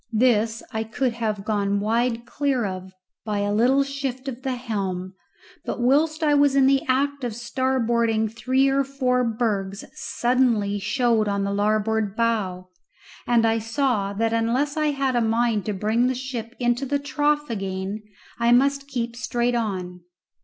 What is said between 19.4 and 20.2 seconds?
on.